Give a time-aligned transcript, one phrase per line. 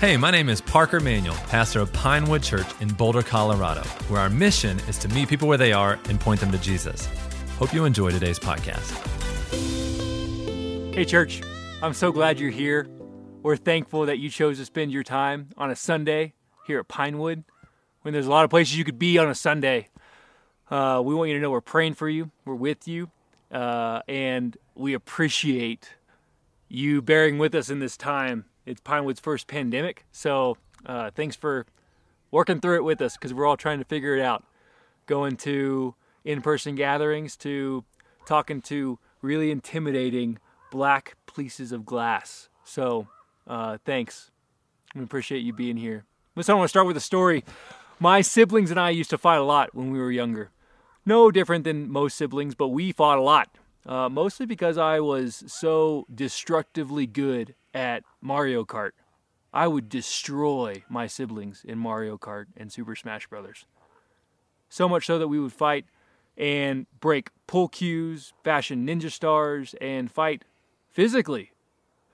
[0.00, 4.30] Hey, my name is Parker Manuel, pastor of Pinewood Church in Boulder, Colorado, where our
[4.30, 7.06] mission is to meet people where they are and point them to Jesus.
[7.58, 8.96] Hope you enjoy today's podcast.
[10.94, 11.42] Hey, church,
[11.82, 12.88] I'm so glad you're here.
[13.42, 16.32] We're thankful that you chose to spend your time on a Sunday
[16.66, 17.44] here at Pinewood
[18.00, 19.88] when there's a lot of places you could be on a Sunday.
[20.70, 23.10] Uh, we want you to know we're praying for you, we're with you,
[23.52, 25.90] uh, and we appreciate
[26.70, 28.46] you bearing with us in this time.
[28.66, 31.66] It's Pinewood's first pandemic, so uh, thanks for
[32.30, 34.44] working through it with us because we're all trying to figure it out.
[35.06, 35.94] Going to
[36.24, 37.84] in person gatherings to
[38.26, 40.38] talking to really intimidating
[40.70, 42.48] black pieces of glass.
[42.64, 43.08] So,
[43.46, 44.30] uh, thanks.
[44.94, 46.04] We appreciate you being here.
[46.40, 47.44] So, I want to start with a story.
[47.98, 50.50] My siblings and I used to fight a lot when we were younger.
[51.04, 53.48] No different than most siblings, but we fought a lot.
[53.86, 58.92] Uh, mostly because I was so destructively good at Mario Kart.
[59.52, 63.66] I would destroy my siblings in Mario Kart and Super Smash Brothers.
[64.68, 65.86] So much so that we would fight
[66.36, 70.44] and break pull cues, fashion ninja stars, and fight
[70.88, 71.50] physically.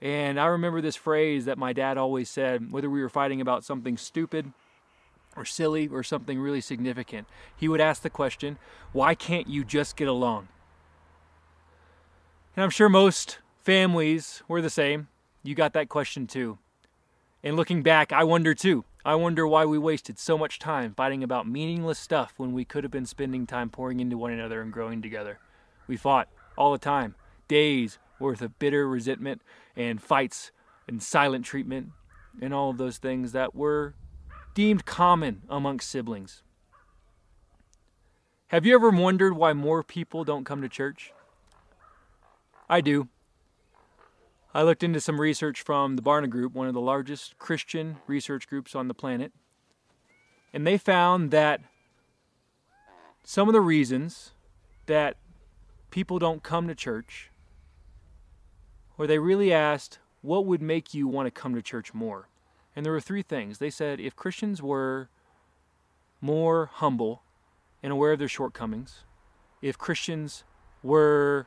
[0.00, 3.64] And I remember this phrase that my dad always said, whether we were fighting about
[3.64, 4.52] something stupid
[5.36, 8.58] or silly or something really significant, he would ask the question,
[8.92, 10.48] Why can't you just get along?
[12.54, 15.08] And I'm sure most families were the same.
[15.46, 16.58] You got that question too.
[17.44, 18.84] And looking back, I wonder too.
[19.04, 22.82] I wonder why we wasted so much time fighting about meaningless stuff when we could
[22.82, 25.38] have been spending time pouring into one another and growing together.
[25.86, 27.14] We fought all the time,
[27.46, 29.40] days worth of bitter resentment
[29.76, 30.50] and fights
[30.88, 31.90] and silent treatment
[32.42, 33.94] and all of those things that were
[34.54, 36.42] deemed common amongst siblings.
[38.48, 41.12] Have you ever wondered why more people don't come to church?
[42.68, 43.08] I do.
[44.54, 48.48] I looked into some research from the Barna Group, one of the largest Christian research
[48.48, 49.32] groups on the planet,
[50.52, 51.60] and they found that
[53.22, 54.32] some of the reasons
[54.86, 55.16] that
[55.90, 57.30] people don't come to church,
[58.96, 62.28] or they really asked, what would make you want to come to church more?
[62.74, 63.58] And there were three things.
[63.58, 65.08] They said if Christians were
[66.20, 67.22] more humble
[67.82, 69.04] and aware of their shortcomings,
[69.60, 70.44] if Christians
[70.82, 71.46] were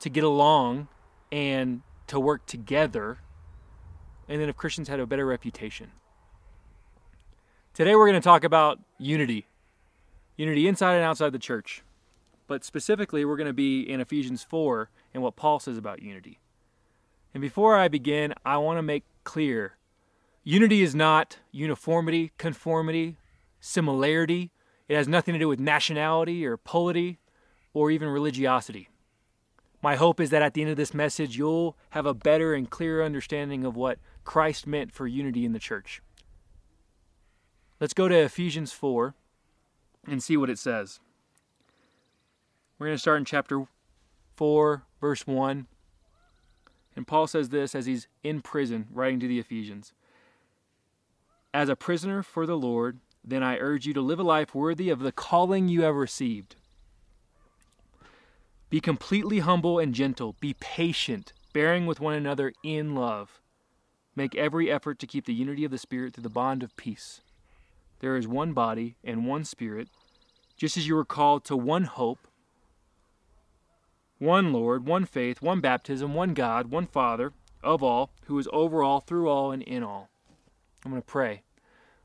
[0.00, 0.88] to get along
[1.30, 3.18] and to work together,
[4.28, 5.92] and then if Christians had a better reputation.
[7.74, 9.46] Today we're going to talk about unity
[10.36, 11.82] unity inside and outside the church.
[12.46, 16.40] But specifically, we're going to be in Ephesians 4 and what Paul says about unity.
[17.32, 19.76] And before I begin, I want to make clear
[20.44, 23.16] unity is not uniformity, conformity,
[23.60, 24.50] similarity.
[24.88, 27.18] It has nothing to do with nationality or polity
[27.72, 28.88] or even religiosity.
[29.82, 32.70] My hope is that at the end of this message, you'll have a better and
[32.70, 36.00] clearer understanding of what Christ meant for unity in the church.
[37.80, 39.14] Let's go to Ephesians 4
[40.06, 41.00] and see what it says.
[42.78, 43.64] We're going to start in chapter
[44.36, 45.66] 4, verse 1.
[46.94, 49.92] And Paul says this as he's in prison, writing to the Ephesians
[51.52, 54.90] As a prisoner for the Lord, then I urge you to live a life worthy
[54.90, 56.54] of the calling you have received.
[58.72, 60.34] Be completely humble and gentle.
[60.40, 63.38] Be patient, bearing with one another in love.
[64.16, 67.20] Make every effort to keep the unity of the Spirit through the bond of peace.
[68.00, 69.88] There is one body and one Spirit,
[70.56, 72.26] just as you were called to one hope,
[74.18, 78.82] one Lord, one faith, one baptism, one God, one Father of all, who is over
[78.82, 80.08] all, through all, and in all.
[80.82, 81.42] I'm going to pray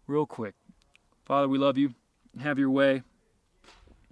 [0.05, 0.55] real quick.
[1.23, 1.93] Father, we love you.
[2.41, 3.03] Have your way.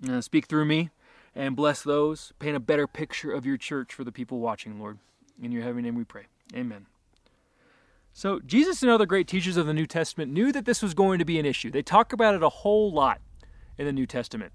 [0.09, 0.89] Uh, speak through me
[1.35, 2.34] and bless those.
[2.40, 5.00] Paint a better picture of your church for the people watching, Lord.
[5.41, 6.23] In your heavenly name we pray.
[6.56, 6.85] Amen.
[8.13, 11.19] So, Jesus and other great teachers of the New Testament knew that this was going
[11.19, 11.69] to be an issue.
[11.69, 13.19] They talk about it a whole lot
[13.78, 14.53] in the New Testament.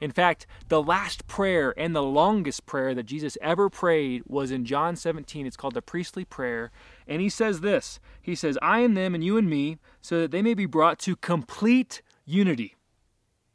[0.00, 4.64] In fact, the last prayer and the longest prayer that Jesus ever prayed was in
[4.64, 5.46] John 17.
[5.46, 6.72] It's called the priestly prayer.
[7.06, 10.30] And he says this He says, I and them and you and me, so that
[10.30, 12.74] they may be brought to complete unity.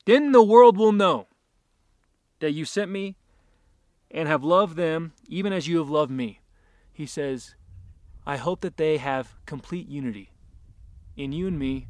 [0.06, 1.28] Then the world will know
[2.40, 3.16] that you sent me
[4.12, 6.42] and have loved them even as you have loved me.
[6.92, 7.56] He says,
[8.26, 10.32] I hope that they have complete unity
[11.16, 11.88] in you and me,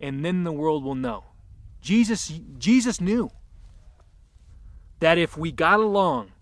[0.00, 1.24] and then the world will know.
[1.80, 3.30] Jesus, Jesus knew
[5.00, 6.32] that if we got along,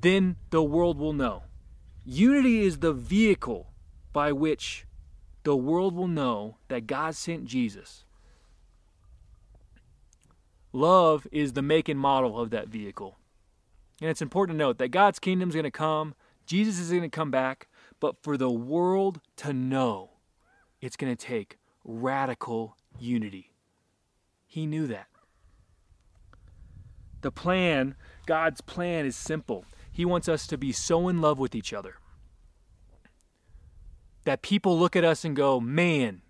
[0.00, 1.44] then the world will know.
[2.04, 3.68] Unity is the vehicle
[4.12, 4.86] by which
[5.44, 8.04] the world will know that God sent Jesus
[10.72, 13.18] Love is the make and model of that vehicle.
[14.00, 16.14] And it's important to note that God's kingdom is going to come,
[16.46, 17.68] Jesus is going to come back,
[18.00, 20.10] but for the world to know
[20.80, 23.52] it's going to take radical unity.
[24.46, 25.06] He knew that.
[27.20, 27.94] The plan,
[28.26, 29.64] God's plan, is simple.
[29.92, 31.96] He wants us to be so in love with each other
[34.24, 36.22] that people look at us and go, man,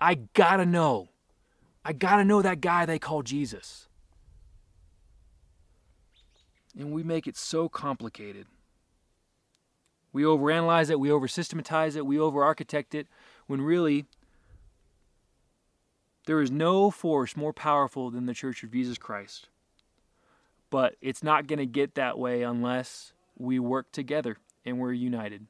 [0.00, 1.10] I gotta know.
[1.84, 3.88] I gotta know that guy they call Jesus.
[6.78, 8.46] And we make it so complicated.
[10.12, 13.08] We overanalyze it, we oversystematize it, we overarchitect it,
[13.46, 14.06] when really
[16.26, 19.48] there is no force more powerful than the Church of Jesus Christ.
[20.70, 25.46] But it's not going to get that way unless we work together and we're united.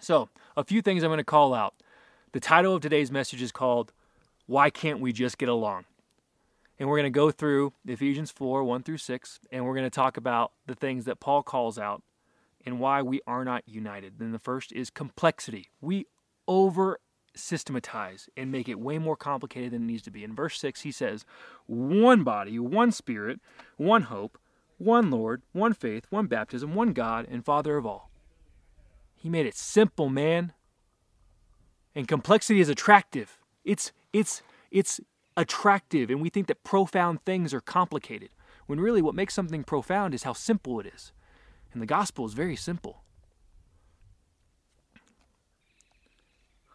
[0.00, 1.74] So, a few things I'm going to call out.
[2.32, 3.92] The title of today's message is called
[4.46, 5.84] Why Can't We Just Get Along?
[6.78, 9.90] And we're going to go through Ephesians 4 1 through 6, and we're going to
[9.90, 12.02] talk about the things that Paul calls out
[12.66, 14.18] and why we are not united.
[14.18, 15.68] Then the first is complexity.
[15.80, 16.06] We
[16.48, 16.98] over
[17.34, 20.24] systematize and make it way more complicated than it needs to be.
[20.24, 21.24] In verse 6, he says,
[21.66, 23.40] One body, one spirit,
[23.76, 24.38] one hope,
[24.78, 28.10] one Lord, one faith, one baptism, one God, and Father of all.
[29.14, 30.52] He made it simple, man.
[31.94, 33.38] And complexity is attractive.
[33.64, 35.00] It's it's it's
[35.36, 38.30] attractive and we think that profound things are complicated
[38.66, 41.12] when really what makes something profound is how simple it is.
[41.72, 43.02] And the gospel is very simple.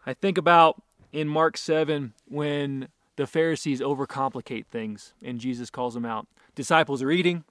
[0.06, 0.82] I think about
[1.12, 6.28] in Mark 7 when the Pharisees overcomplicate things and Jesus calls them out.
[6.54, 7.44] Disciples are eating,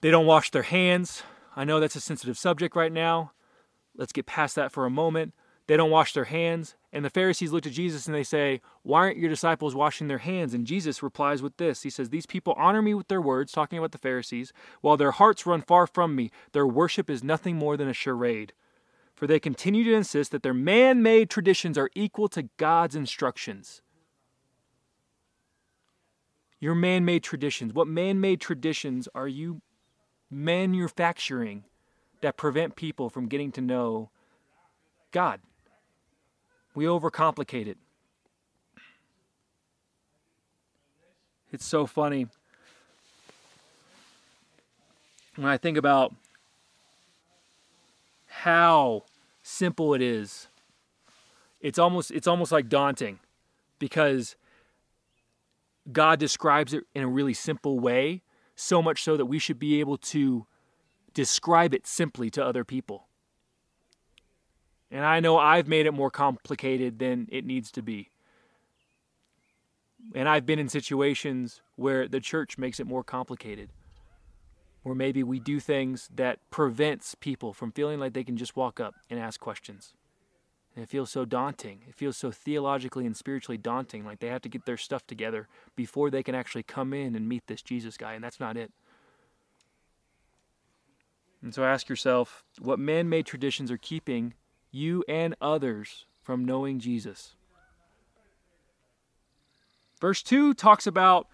[0.00, 1.24] they don't wash their hands.
[1.56, 3.32] I know that's a sensitive subject right now.
[3.96, 5.34] Let's get past that for a moment.
[5.68, 6.74] They don't wash their hands.
[6.92, 10.18] And the Pharisees look to Jesus and they say, Why aren't your disciples washing their
[10.18, 10.54] hands?
[10.54, 13.78] And Jesus replies with this He says, These people honor me with their words, talking
[13.78, 16.32] about the Pharisees, while their hearts run far from me.
[16.52, 18.52] Their worship is nothing more than a charade
[19.18, 23.82] for they continue to insist that their man made traditions are equal to God's instructions.
[26.60, 27.74] Your man made traditions.
[27.74, 29.60] What man made traditions are you
[30.30, 31.64] manufacturing
[32.20, 34.10] that prevent people from getting to know
[35.10, 35.40] God?
[36.78, 37.76] We overcomplicate it.
[41.50, 42.28] It's so funny
[45.34, 46.14] when I think about
[48.28, 49.02] how
[49.42, 50.46] simple it is.
[51.60, 53.18] It's almost it's almost like daunting
[53.80, 54.36] because
[55.90, 58.22] God describes it in a really simple way,
[58.54, 60.46] so much so that we should be able to
[61.12, 63.07] describe it simply to other people.
[64.90, 68.10] And I know I've made it more complicated than it needs to be.
[70.14, 73.70] And I've been in situations where the church makes it more complicated
[74.88, 78.80] or maybe we do things that prevents people from feeling like they can just walk
[78.80, 79.92] up and ask questions.
[80.74, 81.80] And it feels so daunting.
[81.88, 85.48] It feels so theologically and spiritually daunting, like they have to get their stuff together
[85.76, 88.72] before they can actually come in and meet this Jesus guy, and that's not it.
[91.42, 94.34] And so ask yourself what man made traditions are keeping
[94.70, 97.34] you and others from knowing Jesus.
[100.00, 101.26] Verse 2 talks about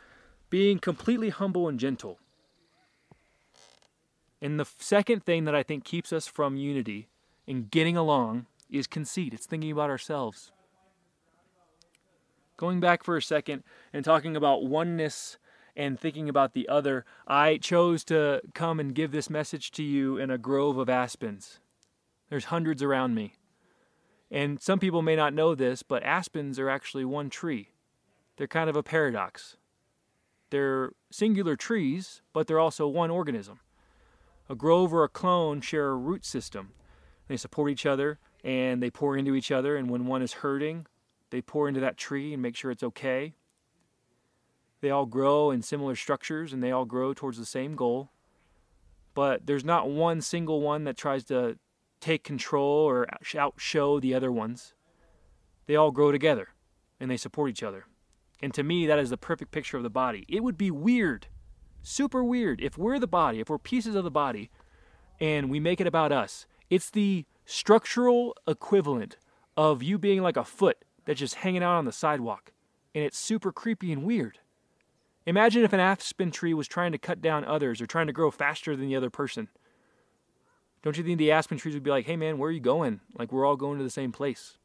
[0.51, 2.19] being completely humble and gentle.
[4.41, 7.09] And the second thing that I think keeps us from unity
[7.47, 9.35] and getting along is conceit.
[9.35, 10.53] It's thinking about ourselves.
[12.57, 15.39] Going back for a second and talking about oneness
[15.77, 20.19] and thinking about the other, I chose to come and give this message to you
[20.19, 21.59] in a grove of aspens.
[22.31, 23.35] There's hundreds around me.
[24.31, 27.71] And some people may not know this, but aspens are actually one tree.
[28.37, 29.57] They're kind of a paradox.
[30.51, 33.61] They're singular trees, but they're also one organism
[34.49, 36.73] a grove or a clone share a root system.
[37.29, 40.87] They support each other and they pour into each other, and when one is hurting,
[41.31, 43.35] they pour into that tree and make sure it's okay.
[44.83, 48.11] They all grow in similar structures and they all grow towards the same goal.
[49.15, 51.59] But there's not one single one that tries to
[52.05, 54.75] take control or outshow the other ones.
[55.67, 56.49] They all grow together
[57.01, 57.87] and they support each other.
[58.43, 60.25] And to me, that is the perfect picture of the body.
[60.29, 61.29] It would be weird
[61.87, 62.63] Super weird.
[62.63, 64.51] If we're the body, if we're pieces of the body,
[65.21, 69.19] and we make it about us, it's the structural equivalent
[69.55, 72.53] of you being like a foot that's just hanging out on the sidewalk.
[72.95, 74.39] And it's super creepy and weird.
[75.27, 78.31] Imagine if an aspen tree was trying to cut down others or trying to grow
[78.31, 79.49] faster than the other person.
[80.85, 83.01] Don't you think the aspen trees would be like, hey man, where are you going?
[83.19, 84.59] Like, we're all going to the same place.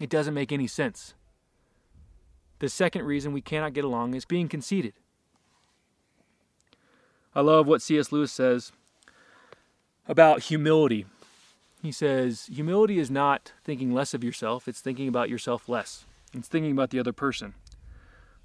[0.00, 1.14] It doesn't make any sense.
[2.60, 4.94] The second reason we cannot get along is being conceited.
[7.34, 8.12] I love what C.S.
[8.12, 8.70] Lewis says
[10.06, 11.06] about humility.
[11.82, 16.04] he says, Humility is not thinking less of yourself, it's thinking about yourself less.
[16.32, 17.54] It's thinking about the other person.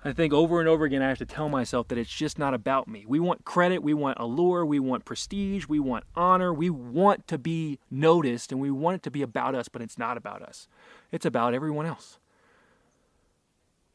[0.03, 2.55] I think over and over again, I have to tell myself that it's just not
[2.55, 3.05] about me.
[3.07, 7.37] We want credit, we want allure, we want prestige, we want honor, we want to
[7.37, 10.67] be noticed, and we want it to be about us, but it's not about us.
[11.11, 12.17] It's about everyone else.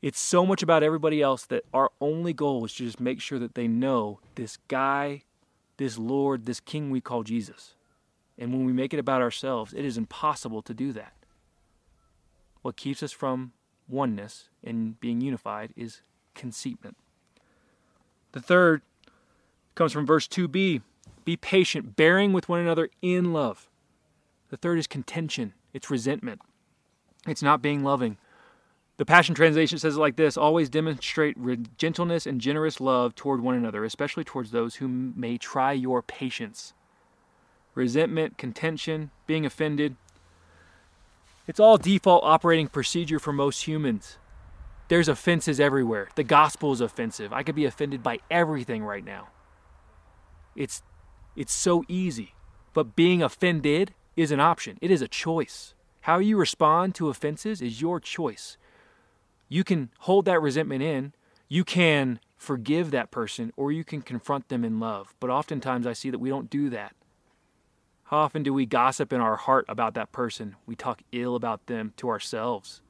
[0.01, 3.41] It's so much about everybody else that our only goal is to just make sure
[3.41, 5.23] that they know this guy,
[5.77, 7.75] this Lord, this King we call Jesus.
[8.39, 11.15] And when we make it about ourselves, it is impossible to do that.
[12.63, 13.53] What keeps us from
[13.89, 16.03] oneness and being unified is
[16.35, 16.97] conceitment.
[18.33, 18.83] The third
[19.75, 20.83] comes from verse 2b
[21.25, 23.69] be patient, bearing with one another in love.
[24.49, 26.41] The third is contention, it's resentment,
[27.27, 28.17] it's not being loving.
[28.97, 31.37] The Passion Translation says it like this Always demonstrate
[31.77, 36.73] gentleness and generous love toward one another, especially towards those who may try your patience.
[37.75, 39.97] Resentment, contention, being offended,
[41.47, 44.19] it's all default operating procedure for most humans.
[44.89, 46.09] There's offenses everywhere.
[46.15, 47.33] The gospel is offensive.
[47.33, 49.29] I could be offended by everything right now.
[50.55, 50.83] It's
[51.35, 52.35] it's so easy.
[52.73, 54.79] But being offended is an option.
[54.81, 55.75] It is a choice.
[56.03, 58.57] How you respond to offenses is your choice.
[59.49, 61.13] You can hold that resentment in,
[61.49, 65.15] you can forgive that person, or you can confront them in love.
[65.21, 66.95] But oftentimes I see that we don't do that.
[68.07, 70.55] How often do we gossip in our heart about that person?
[70.65, 72.81] We talk ill about them to ourselves.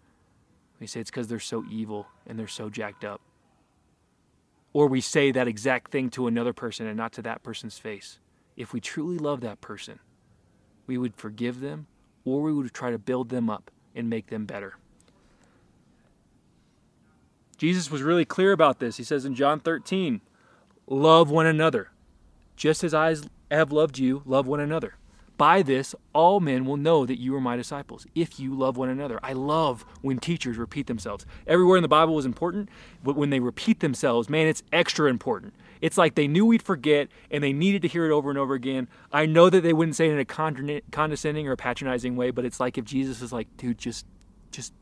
[0.79, 3.23] We say it's because they're so evil and they're so jacked up.
[4.75, 8.19] Or we say that exact thing to another person and not to that person's face.
[8.59, 10.01] If we truly love that person,
[10.87, 11.87] we would forgive them
[12.27, 14.77] or we would try to build them up and make them better.
[17.57, 18.99] Jesus was really clear about this.
[18.99, 20.21] He says in John 13,
[20.87, 21.91] Love one another.
[22.55, 23.17] Just as I
[23.51, 24.97] have loved you, love one another.
[25.37, 28.89] By this, all men will know that you are my disciples, if you love one
[28.89, 29.21] another.
[29.23, 31.27] I love when teachers repeat themselves.
[31.47, 32.71] Everywhere in the Bible is important,
[33.05, 35.53] but when they repeat themselves, man, it's extra important.
[35.83, 38.55] It's like they knew we'd forget and they needed to hear it over and over
[38.55, 38.89] again.
[39.13, 42.59] I know that they wouldn't say it in a condescending or patronizing way, but it's
[42.59, 44.07] like if Jesus is like, dude, just,
[44.51, 44.73] just,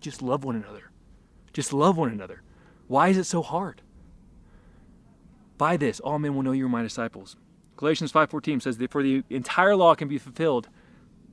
[0.00, 0.90] just love one another.
[1.52, 2.42] Just love one another.
[2.86, 3.82] Why is it so hard?
[5.58, 7.34] By this, all men will know you are my disciples
[7.76, 10.68] Galatians 5:14 says that for the entire law can be fulfilled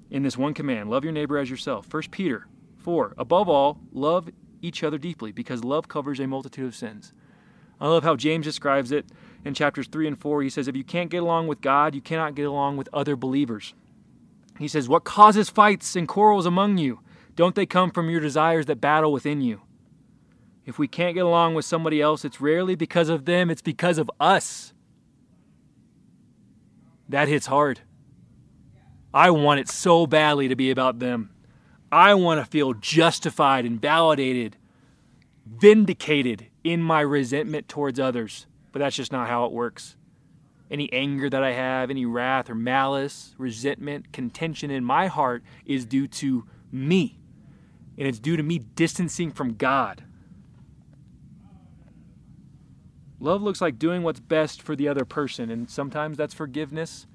[0.09, 1.87] in this one command, love your neighbor as yourself.
[1.91, 2.47] 1 Peter
[2.77, 4.29] 4, above all, love
[4.61, 7.13] each other deeply because love covers a multitude of sins.
[7.79, 9.05] I love how James describes it
[9.43, 10.41] in chapters 3 and 4.
[10.41, 13.15] He says if you can't get along with God, you cannot get along with other
[13.15, 13.73] believers.
[14.59, 16.99] He says, "What causes fights and quarrels among you?
[17.35, 19.61] Don't they come from your desires that battle within you?"
[20.65, 23.97] If we can't get along with somebody else, it's rarely because of them, it's because
[23.97, 24.73] of us.
[27.13, 27.81] That hits hard.
[29.13, 31.29] I want it so badly to be about them.
[31.91, 34.57] I want to feel justified and validated,
[35.45, 38.47] vindicated in my resentment towards others.
[38.71, 39.95] But that's just not how it works.
[40.71, 45.85] Any anger that I have, any wrath or malice, resentment, contention in my heart is
[45.85, 47.19] due to me.
[47.95, 50.03] And it's due to me distancing from God.
[53.23, 57.07] Love looks like doing what's best for the other person, and sometimes that's forgiveness.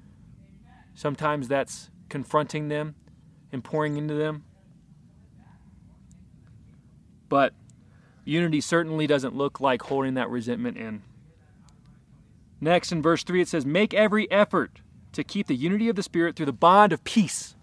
[0.95, 2.95] Sometimes that's confronting them
[3.51, 4.43] and pouring into them.
[7.29, 7.53] But
[8.25, 11.03] unity certainly doesn't look like holding that resentment in.
[12.59, 14.81] Next, in verse 3, it says, Make every effort
[15.13, 17.55] to keep the unity of the Spirit through the bond of peace.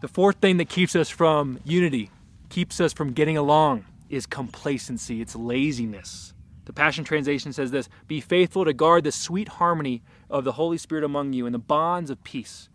[0.00, 2.10] The fourth thing that keeps us from unity,
[2.48, 6.34] keeps us from getting along, is complacency, it's laziness.
[6.66, 10.78] The Passion Translation says this Be faithful to guard the sweet harmony of the Holy
[10.78, 12.68] Spirit among you in the bonds of peace.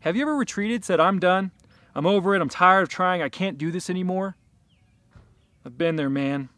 [0.00, 1.50] Have you ever retreated, said, I'm done?
[1.94, 2.42] I'm over it.
[2.42, 3.22] I'm tired of trying.
[3.22, 4.36] I can't do this anymore?
[5.64, 6.50] I've been there, man.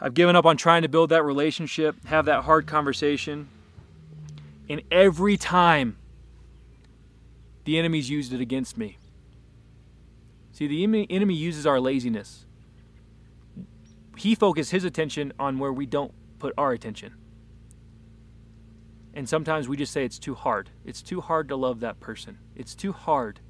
[0.00, 3.48] I've given up on trying to build that relationship, have that hard conversation.
[4.68, 5.96] And every time
[7.64, 8.98] the enemy's used it against me.
[10.54, 12.46] See, the enemy uses our laziness.
[14.16, 17.14] He focuses his attention on where we don't put our attention.
[19.12, 20.70] And sometimes we just say it's too hard.
[20.84, 22.38] It's too hard to love that person.
[22.54, 23.40] It's too hard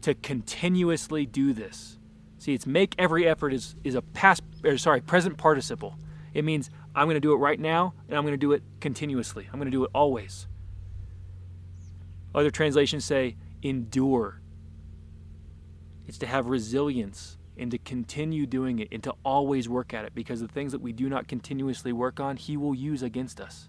[0.00, 1.98] to continuously do this.
[2.38, 5.98] See, it's make every effort is, is a past or sorry, present participle.
[6.32, 8.62] It means I'm going to do it right now and I'm going to do it
[8.80, 9.46] continuously.
[9.52, 10.48] I'm going to do it always.
[12.34, 14.40] Other translations say endure
[16.06, 20.14] it's to have resilience and to continue doing it and to always work at it
[20.14, 23.68] because the things that we do not continuously work on, He will use against us.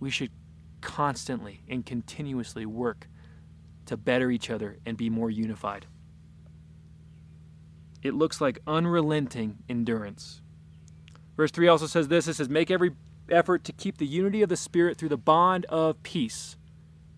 [0.00, 0.30] we should
[0.80, 3.08] constantly and continuously work
[3.86, 5.86] to better each other and be more unified.
[8.02, 10.42] It looks like unrelenting endurance.
[11.36, 12.92] Verse 3 also says this it says, Make every
[13.30, 16.56] effort to keep the unity of the Spirit through the bond of peace.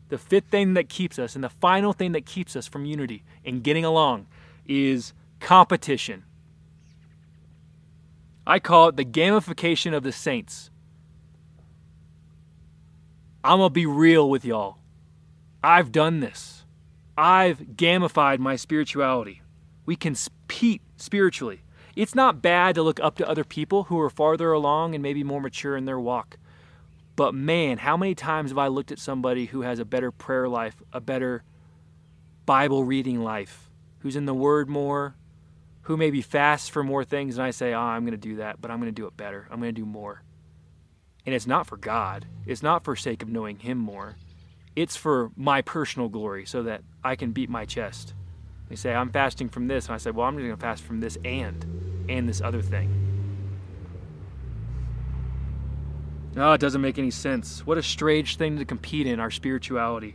[0.08, 3.24] The fifth thing that keeps us, and the final thing that keeps us from unity
[3.44, 4.26] and getting along,
[4.66, 6.24] is competition.
[8.46, 10.70] I call it the gamification of the saints.
[13.44, 14.78] I'm going to be real with y'all.
[15.62, 16.64] I've done this.
[17.16, 19.42] I've gamified my spirituality.
[19.84, 20.14] We can
[20.48, 21.60] compete spiritually.
[21.94, 25.22] It's not bad to look up to other people who are farther along and maybe
[25.22, 26.38] more mature in their walk.
[27.18, 30.48] But man, how many times have I looked at somebody who has a better prayer
[30.48, 31.42] life, a better
[32.46, 35.16] Bible reading life, who's in the Word more,
[35.80, 38.60] who maybe fasts for more things, and I say, oh, I'm going to do that,
[38.60, 39.48] but I'm going to do it better.
[39.50, 40.22] I'm going to do more.
[41.26, 44.14] And it's not for God, it's not for sake of knowing Him more.
[44.76, 48.14] It's for my personal glory so that I can beat my chest.
[48.68, 49.86] They say, I'm fasting from this.
[49.86, 52.62] And I say, well, I'm just going to fast from this and, and this other
[52.62, 53.07] thing.
[56.38, 57.66] No, it doesn't make any sense.
[57.66, 60.14] What a strange thing to compete in our spirituality.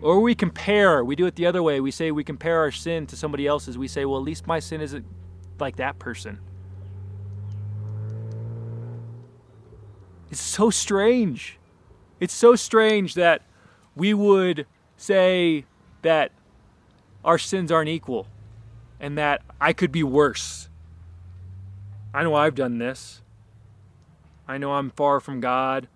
[0.00, 1.04] Or we compare.
[1.04, 1.80] We do it the other way.
[1.80, 3.76] We say we compare our sin to somebody else's.
[3.76, 5.04] We say, well, at least my sin isn't
[5.60, 6.40] like that person.
[10.30, 11.58] It's so strange.
[12.20, 13.42] It's so strange that
[13.94, 15.66] we would say
[16.00, 16.32] that
[17.22, 18.28] our sins aren't equal
[18.98, 20.70] and that I could be worse.
[22.14, 23.20] I know I've done this.
[24.46, 25.88] I know I'm far from God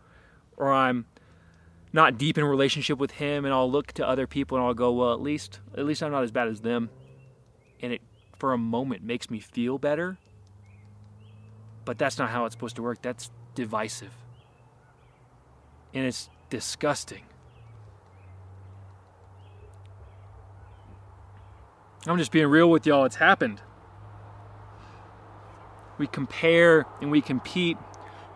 [0.57, 1.07] or I'm
[1.93, 4.93] not deep in relationship with him and I'll look to other people and I'll go,
[4.93, 6.91] well, at least at least I'm not as bad as them.
[7.81, 8.03] And it
[8.37, 10.19] for a moment makes me feel better.
[11.85, 13.03] But that's not how it's supposed to work.
[13.03, 14.13] That's divisive.
[15.95, 17.23] And it's disgusting.
[22.07, 23.05] I'm just being real with y'all.
[23.05, 23.61] It's happened.
[25.99, 27.77] We compare and we compete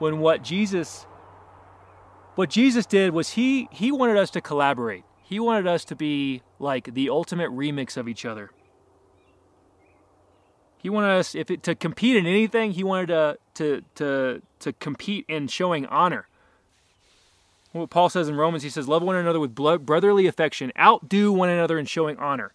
[0.03, 1.07] when what Jesus
[2.35, 5.05] what Jesus did was he he wanted us to collaborate.
[5.23, 8.51] He wanted us to be like the ultimate remix of each other.
[10.77, 14.73] He wanted us if it, to compete in anything, he wanted to to to to
[14.73, 16.27] compete in showing honor.
[17.71, 21.49] What Paul says in Romans, he says, "Love one another with brotherly affection, outdo one
[21.49, 22.53] another in showing honor."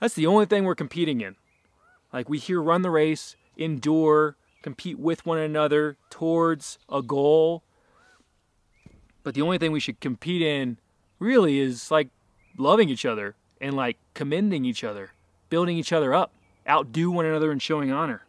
[0.00, 1.36] That's the only thing we're competing in.
[2.12, 7.62] Like we hear run the race, endure, compete with one another towards a goal.
[9.22, 10.78] But the only thing we should compete in
[11.18, 12.08] really is like
[12.56, 15.10] loving each other and like commending each other,
[15.50, 16.32] building each other up,
[16.68, 18.24] outdo one another and showing honor.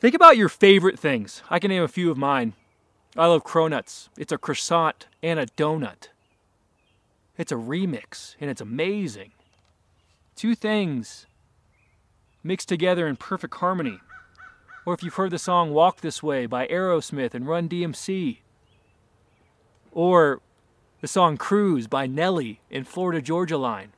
[0.00, 1.42] Think about your favorite things.
[1.50, 2.54] I can name a few of mine.
[3.16, 4.08] I love cronuts.
[4.16, 6.08] It's a croissant and a donut.
[7.36, 9.32] It's a remix and it's amazing.
[10.36, 11.26] Two things
[12.44, 13.98] mixed together in perfect harmony.
[14.88, 18.38] Or if you've heard the song Walk This Way by Aerosmith and Run DMC.
[19.92, 20.40] Or
[21.02, 23.92] the song Cruise by Nelly in Florida Georgia Line.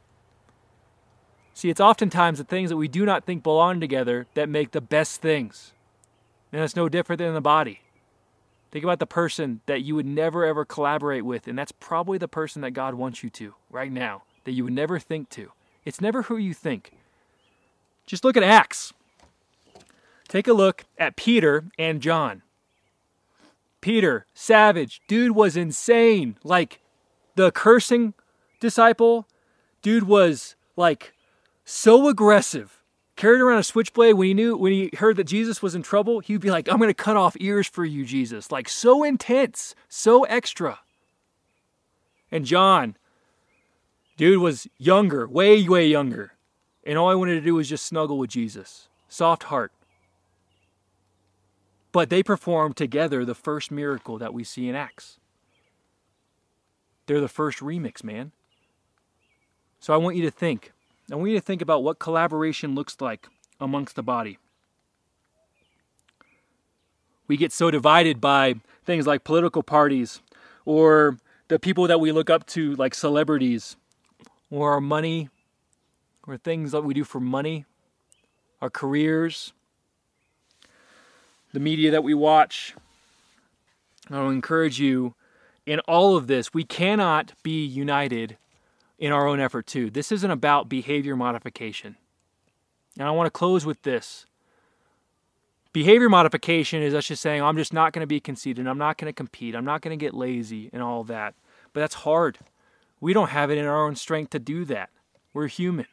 [1.54, 4.80] See, it's oftentimes the things that we do not think belong together that make the
[4.80, 5.74] best things.
[6.50, 7.82] And that's no different than the body.
[8.72, 12.26] Think about the person that you would never ever collaborate with, and that's probably the
[12.26, 15.52] person that God wants you to right now, that you would never think to.
[15.84, 16.94] It's never who you think.
[18.06, 18.92] Just look at Acts.
[20.30, 22.40] Take a look at Peter and John.
[23.82, 26.36] Peter, savage, dude was insane.
[26.42, 26.80] Like
[27.34, 28.14] the cursing
[28.60, 29.26] disciple,
[29.82, 31.12] dude was like
[31.66, 32.80] so aggressive.
[33.16, 36.20] Carried around a switchblade when he knew when he heard that Jesus was in trouble,
[36.20, 39.74] he'd be like, "I'm going to cut off ears for you, Jesus." Like so intense,
[39.90, 40.78] so extra.
[42.32, 42.96] And John,
[44.20, 46.34] Dude was younger, way, way younger.
[46.84, 48.90] And all I wanted to do was just snuggle with Jesus.
[49.08, 49.72] Soft heart.
[51.92, 55.18] But they perform together the first miracle that we see in Acts.
[57.06, 58.32] They're the first remix, man.
[59.80, 60.72] So I want you to think.
[61.10, 63.26] I want you to think about what collaboration looks like
[63.58, 64.38] amongst the body.
[67.26, 70.20] We get so divided by things like political parties
[70.64, 73.76] or the people that we look up to, like celebrities,
[74.50, 75.28] or our money,
[76.26, 77.64] or things that we do for money,
[78.60, 79.52] our careers,
[81.52, 82.74] the media that we watch.
[84.10, 85.14] I will encourage you
[85.66, 88.36] in all of this, we cannot be united
[88.98, 89.90] in our own effort too.
[89.90, 91.96] This isn't about behavior modification.
[92.98, 94.26] And I want to close with this.
[95.72, 98.66] Behavior modification is us just saying, I'm just not going to be conceited.
[98.66, 99.54] I'm not going to compete.
[99.54, 101.34] I'm not going to get lazy and all that.
[101.72, 102.38] But that's hard.
[103.00, 104.90] We don't have it in our own strength to do that.
[105.32, 105.86] We're human.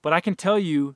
[0.00, 0.94] But I can tell you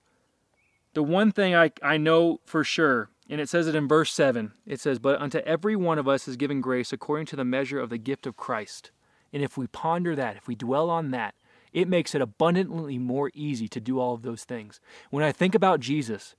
[0.94, 4.53] the one thing I, I know for sure, and it says it in verse 7
[4.66, 7.81] it says, But unto every one of us is given grace according to the measure
[7.81, 8.90] of the gift of Christ.
[9.33, 11.35] And if we ponder that, if we dwell on that,
[11.73, 14.81] it makes it abundantly more easy to do all of those things.
[15.09, 16.35] When I think about Jesus,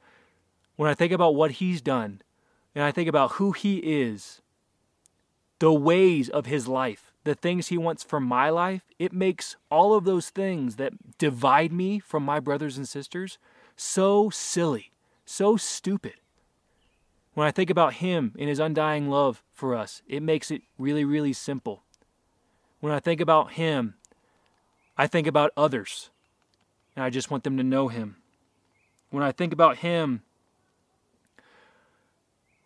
[0.75, 2.21] when I think about what he's done,
[2.75, 4.43] and I think about who he is,
[5.57, 9.95] the ways of his life, the things he wants for my life, it makes all
[9.95, 13.39] of those things that divide me from my brothers and sisters
[13.75, 14.91] so silly,
[15.25, 16.13] so stupid.
[17.33, 21.03] When I think about him and his undying love for us, it makes it really,
[21.03, 21.83] really simple.
[22.79, 23.95] When I think about him
[24.97, 26.11] I think about others,
[26.95, 28.17] and I just want them to know Him.
[29.09, 30.21] When I think about Him,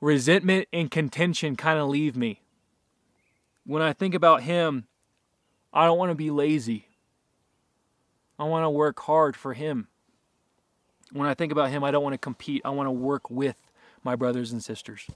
[0.02, 2.42] resentment and contention kind of leave me.
[3.66, 4.88] When I think about Him,
[5.74, 6.88] I don't want to be lazy.
[8.38, 9.88] I want to work hard for Him.
[11.14, 12.62] When I think about Him, I don't want to compete.
[12.66, 13.56] I want to work with
[14.04, 15.08] my brothers and sisters.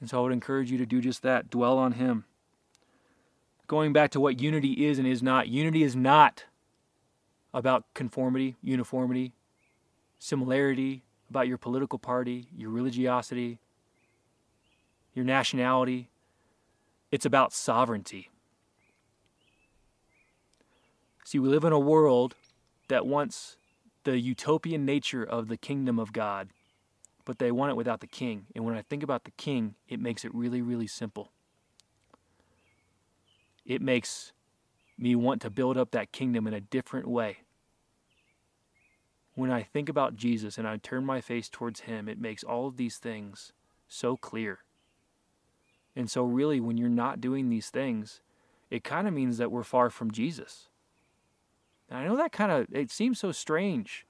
[0.00, 2.24] And so I would encourage you to do just that dwell on Him
[3.66, 6.44] going back to what unity is and is not, unity is not
[7.52, 9.32] about conformity, uniformity,
[10.18, 13.58] similarity, about your political party, your religiosity,
[15.14, 16.08] your nationality.
[17.10, 18.30] It's about sovereignty.
[21.24, 22.36] See, we live in a world
[22.88, 23.56] that wants
[24.04, 26.50] the utopian nature of the kingdom of God,
[27.26, 28.46] but they want it without the king.
[28.54, 31.32] And when I think about the king, it makes it really, really simple
[33.66, 34.32] it makes
[34.96, 37.38] me want to build up that kingdom in a different way.
[39.34, 42.68] When I think about Jesus and I turn my face towards Him, it makes all
[42.68, 43.52] of these things
[43.88, 44.60] so clear.
[45.94, 48.20] And so, really, when you're not doing these things,
[48.70, 50.68] it kind of means that we're far from Jesus.
[51.88, 54.06] And I know that kind of, it seems so strange.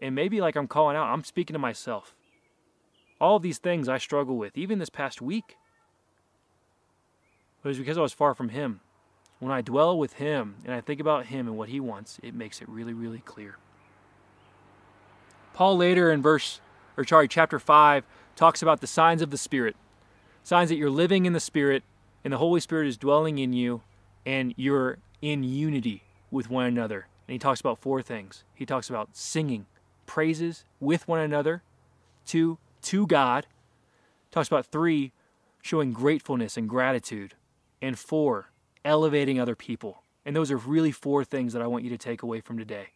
[0.00, 2.14] And maybe like I'm calling out, I'm speaking to myself.
[3.20, 5.56] All these things I struggle with, even this past week.
[7.62, 8.80] But it's because I was far from Him.
[9.38, 12.34] When I dwell with Him and I think about Him and what He wants, it
[12.34, 13.56] makes it really, really clear.
[15.52, 16.60] Paul later in verse,
[16.96, 18.04] or sorry, chapter 5,
[18.36, 19.76] talks about the signs of the Spirit.
[20.42, 21.82] Signs that you're living in the Spirit
[22.24, 23.82] and the Holy Spirit is dwelling in you
[24.24, 27.08] and you're in unity with one another.
[27.26, 28.44] And he talks about four things.
[28.54, 29.66] He talks about singing
[30.06, 31.62] praises with one another,
[32.26, 33.46] two, to God.
[34.30, 35.12] Talks about three,
[35.62, 37.34] showing gratefulness and gratitude.
[37.82, 38.50] And four,
[38.84, 40.02] elevating other people.
[40.24, 42.88] And those are really four things that I want you to take away from today.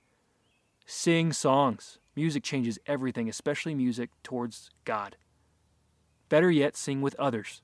[0.87, 1.99] Sing songs.
[2.14, 5.16] Music changes everything, especially music towards God.
[6.29, 7.62] Better yet, sing with others.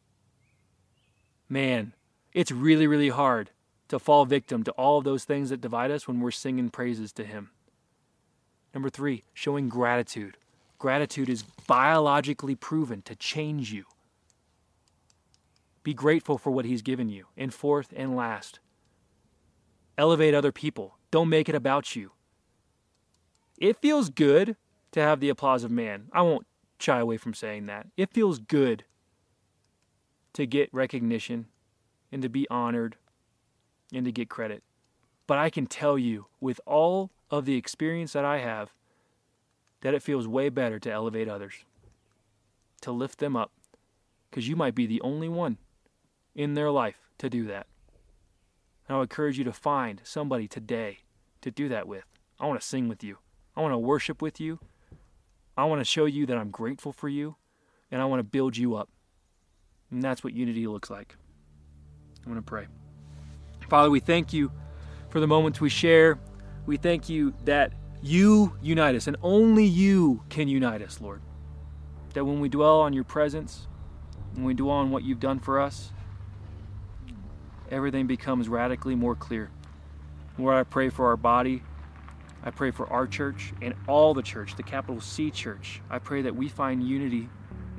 [1.49, 1.93] Man,
[2.33, 3.51] it's really, really hard
[3.89, 7.13] to fall victim to all of those things that divide us when we're singing praises
[7.13, 7.51] to Him.
[8.73, 10.37] Number three, showing gratitude.
[10.81, 13.85] Gratitude is biologically proven to change you.
[15.83, 17.27] Be grateful for what He's given you.
[17.37, 18.61] And fourth and last,
[19.99, 20.97] elevate other people.
[21.11, 22.13] Don't make it about you.
[23.59, 24.57] It feels good
[24.93, 26.07] to have the applause of man.
[26.13, 26.47] I won't
[26.79, 27.89] shy away from saying that.
[27.99, 28.85] It feels good
[30.33, 31.47] to get recognition
[32.11, 32.97] and to be honored
[33.93, 34.63] and to get credit.
[35.27, 38.73] But I can tell you, with all of the experience that I have,
[39.83, 41.65] that it feels way better to elevate others,
[42.83, 43.53] to lift them up,
[44.31, 45.59] because you might be the only one
[46.35, 47.67] in their life to do that.
[48.89, 50.99] And I encourage you to find somebody today
[51.43, 52.05] to do that with.
[52.39, 53.19] I want to sing with you.
[53.57, 54.59] I want to worship with you.
[55.57, 57.37] I want to show you that I'm grateful for you
[57.91, 58.89] and I want to build you up.
[59.91, 61.17] And that's what unity looks like.
[62.19, 62.67] I'm going to pray.
[63.69, 64.51] Father, we thank you
[65.09, 66.19] for the moments we share.
[66.67, 71.21] We thank you that you unite us and only you can unite us, Lord.
[72.15, 73.67] That when we dwell on your presence,
[74.35, 75.93] when we dwell on what you've done for us,
[77.71, 79.51] everything becomes radically more clear.
[80.39, 81.63] Lord, I pray for our body.
[82.43, 85.83] I pray for our church and all the church, the capital C church.
[85.91, 87.29] I pray that we find unity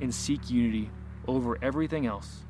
[0.00, 0.90] and seek unity
[1.26, 2.44] over everything else.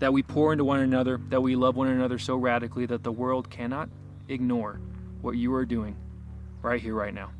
[0.00, 3.12] That we pour into one another, that we love one another so radically that the
[3.12, 3.88] world cannot
[4.28, 4.80] ignore
[5.22, 5.96] what you are doing
[6.64, 7.30] right here, right now.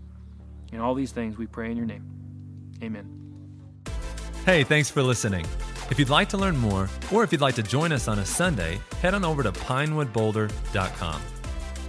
[0.73, 2.05] In all these things, we pray in your name.
[2.83, 3.09] Amen.
[4.45, 5.47] Hey, thanks for listening.
[5.91, 8.25] If you'd like to learn more, or if you'd like to join us on a
[8.25, 11.23] Sunday, head on over to pinewoodboulder.com.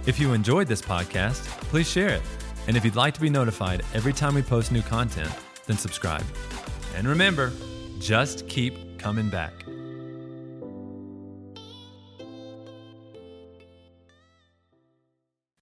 [0.06, 2.22] If you enjoyed this podcast, please share it.
[2.66, 5.30] And if you'd like to be notified every time we post new content,
[5.66, 6.24] then subscribe.
[6.94, 7.52] And remember,
[7.98, 9.52] just keep coming back.